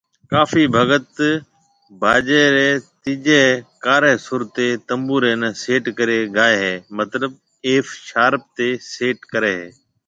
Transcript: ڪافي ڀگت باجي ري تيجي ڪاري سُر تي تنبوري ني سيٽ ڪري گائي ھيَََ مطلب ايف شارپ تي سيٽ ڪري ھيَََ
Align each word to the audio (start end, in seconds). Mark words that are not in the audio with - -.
ڪافي 0.31 0.61
ڀگت 0.73 1.11
باجي 2.01 2.43
ري 2.55 2.69
تيجي 3.03 3.41
ڪاري 3.85 4.13
سُر 4.25 4.41
تي 4.55 4.67
تنبوري 4.87 5.33
ني 5.41 5.49
سيٽ 5.63 5.85
ڪري 5.97 6.17
گائي 6.37 6.55
ھيَََ 6.61 6.73
مطلب 6.97 7.31
ايف 7.67 7.85
شارپ 8.07 8.41
تي 8.57 8.69
سيٽ 8.93 9.17
ڪري 9.31 9.53
ھيَََ 9.59 9.69